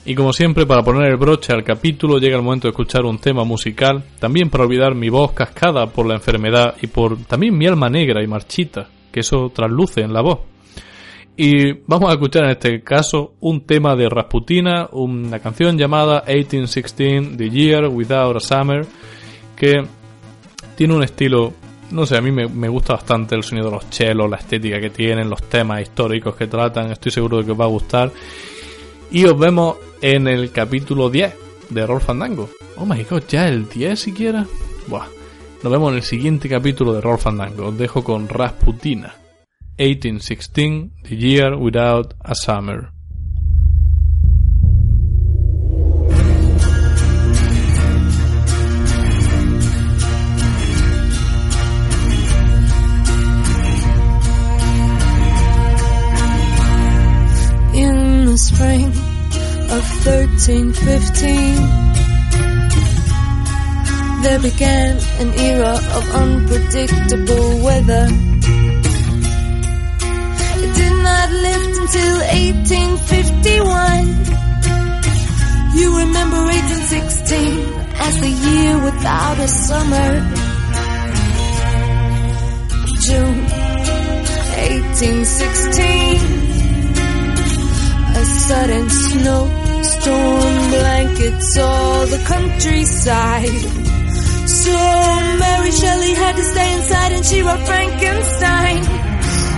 [0.05, 3.19] Y como siempre, para poner el broche al capítulo, llega el momento de escuchar un
[3.19, 7.69] tema musical, también para olvidar mi voz cascada por la enfermedad y por también mi
[7.69, 10.41] alma negra y marchita, que eso trasluce en la voz.
[11.37, 17.37] Y vamos a escuchar en este caso un tema de Rasputina, una canción llamada 1816,
[17.37, 18.85] The Year Without a Summer,
[19.57, 19.83] que
[20.75, 21.53] tiene un estilo,
[21.93, 24.81] no sé, a mí me, me gusta bastante el sonido de los chelos, la estética
[24.81, 28.11] que tienen, los temas históricos que tratan, estoy seguro de que os va a gustar.
[29.13, 31.35] Y os vemos en el capítulo 10
[31.69, 32.49] de Roll Fandango.
[32.79, 34.47] Oh my god, ya el 10 siquiera.
[34.87, 35.07] Buah.
[35.63, 37.67] Nos vemos en el siguiente capítulo de Roll Fandango.
[37.67, 39.15] Os dejo con Rasputina.
[39.77, 42.89] 1816, The Year Without a Summer.
[60.05, 61.93] 1315.
[64.23, 68.07] there began an era of unpredictable weather.
[70.63, 74.07] It did not lift until 1851.
[75.79, 77.63] You remember 1816
[78.07, 80.11] as the year without a summer.
[83.07, 83.39] June
[84.67, 86.19] 1816,
[88.17, 89.62] a sudden snow
[90.03, 93.49] snowstorm blankets all the countryside.
[94.49, 94.73] So
[95.39, 98.83] Mary Shelley had to stay inside and she wrote Frankenstein.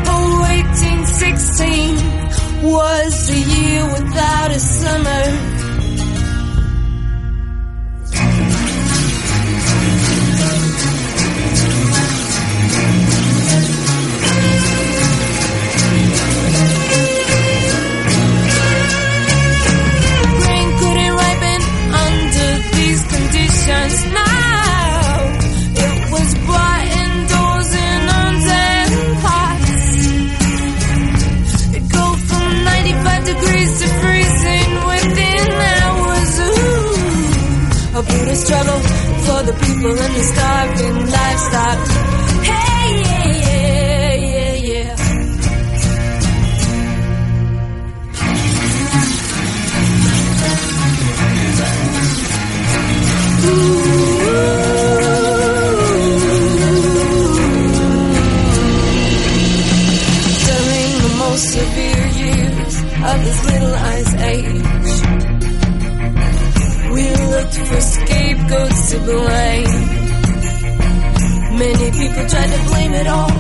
[0.07, 1.97] Oh, 1816
[2.71, 5.54] was the year without a summer.
[23.65, 25.39] Conditions now.
[25.77, 26.35] It was
[32.65, 36.39] 95 degrees to freezing within hours.
[36.41, 38.81] Ooh, a brutal struggle
[39.27, 42.14] for the people and the starving livestock.
[68.95, 69.67] To blame.
[71.59, 73.31] Many people try to blame it all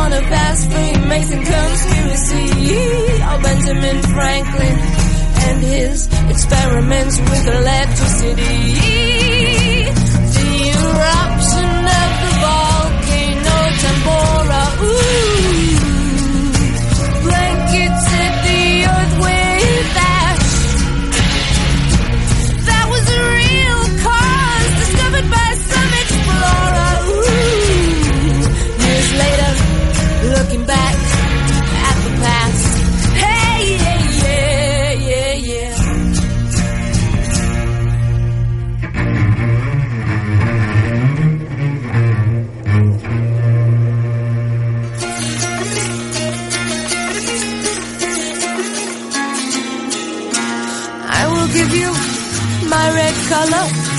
[0.00, 2.46] on a past Freemason conspiracy.
[3.26, 4.78] Oh, Benjamin Franklin
[5.46, 9.14] and his experiments with electricity.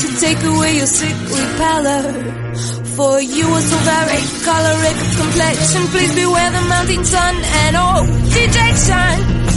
[0.08, 2.04] To take away your sickly pallor.
[2.96, 5.82] For you are so very choleric of complexion.
[5.88, 9.55] Please beware the mounting sun and oh, dejection.